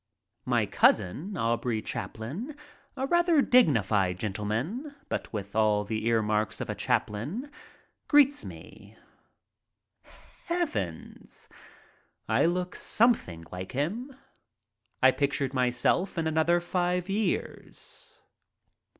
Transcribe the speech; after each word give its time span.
My 0.45 0.65
cousin, 0.65 1.37
Aubrey 1.37 1.79
Chaplin, 1.79 2.55
a 2.97 3.05
rather 3.05 3.39
dignified 3.39 4.17
gentleman, 4.17 4.95
but 5.09 5.31
with 5.31 5.55
all 5.55 5.83
the 5.83 6.07
earmarks 6.07 6.59
of 6.59 6.71
a 6.71 6.73
Chaplin, 6.73 7.51
greets 8.07 8.43
me. 8.43 8.97
Heavens! 10.45 11.47
I 12.27 12.45
look 12.45 12.75
something 12.75 13.45
like 13.51 13.73
him. 13.73 14.11
I 15.03 15.11
picture 15.11 15.47
myself 15.53 16.17
in 16.17 16.25
another 16.25 16.59
five 16.59 17.07
years. 17.07 18.23